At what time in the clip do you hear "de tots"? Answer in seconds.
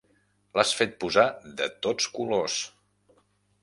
1.61-2.11